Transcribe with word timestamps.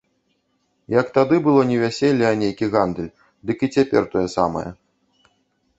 Як 0.99 1.11
тады 1.17 1.35
было 1.47 1.61
не 1.73 1.77
вяселле, 1.83 2.25
а 2.31 2.41
нейкі 2.41 2.65
гандаль, 2.77 3.13
дык 3.49 3.57
і 3.67 3.71
цяпер 3.79 4.03
тое 4.15 4.27
самае. 4.39 4.67